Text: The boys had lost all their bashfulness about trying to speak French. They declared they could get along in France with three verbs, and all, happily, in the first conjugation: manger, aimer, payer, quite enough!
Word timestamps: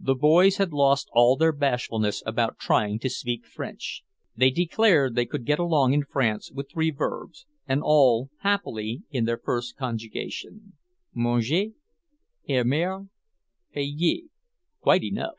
The 0.00 0.14
boys 0.14 0.56
had 0.56 0.72
lost 0.72 1.10
all 1.12 1.36
their 1.36 1.52
bashfulness 1.52 2.22
about 2.24 2.58
trying 2.58 2.98
to 3.00 3.10
speak 3.10 3.44
French. 3.44 4.04
They 4.34 4.50
declared 4.50 5.14
they 5.14 5.26
could 5.26 5.44
get 5.44 5.58
along 5.58 5.92
in 5.92 6.02
France 6.04 6.50
with 6.50 6.70
three 6.70 6.90
verbs, 6.90 7.44
and 7.68 7.82
all, 7.82 8.30
happily, 8.38 9.02
in 9.10 9.26
the 9.26 9.36
first 9.36 9.76
conjugation: 9.76 10.72
manger, 11.14 11.72
aimer, 12.48 13.08
payer, 13.70 14.20
quite 14.80 15.02
enough! 15.04 15.36